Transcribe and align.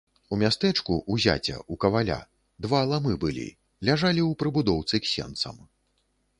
У 0.35 0.37
мястэчку, 0.43 0.95
у 1.15 1.17
зяця, 1.25 1.57
у 1.75 1.77
каваля, 1.85 2.17
два 2.67 2.81
ламы 2.93 3.13
былі, 3.27 3.47
ляжалі 3.91 4.21
ў 4.29 4.41
прыбудоўцы 4.43 4.95
к 5.07 5.15
сенцам. 5.15 5.65